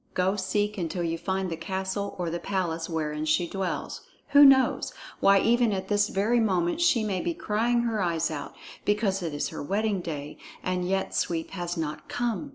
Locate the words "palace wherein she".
2.39-3.47